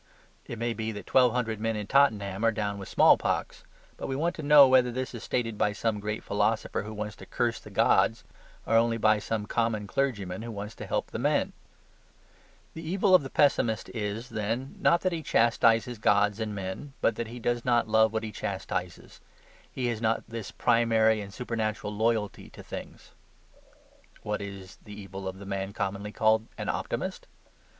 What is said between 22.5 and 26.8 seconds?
things. What is the evil of the man commonly called an